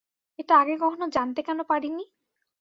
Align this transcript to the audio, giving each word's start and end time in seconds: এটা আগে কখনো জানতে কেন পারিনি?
এটা 0.39 0.53
আগে 0.57 0.75
কখনো 0.77 1.05
জানতে 1.15 1.39
কেন 1.43 1.59
পারিনি? 1.63 2.03